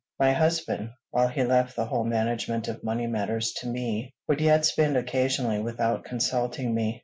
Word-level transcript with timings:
My 0.19 0.31
husband, 0.31 0.89
while 1.11 1.27
he 1.27 1.43
left 1.43 1.75
the 1.75 1.85
whole 1.85 2.03
management 2.05 2.67
of 2.67 2.83
money 2.83 3.05
matters 3.05 3.51
to 3.57 3.67
me, 3.67 4.15
would 4.27 4.41
yet 4.41 4.65
spend 4.65 4.97
occasionally 4.97 5.59
without 5.59 6.03
consulting 6.05 6.73
me. 6.73 6.99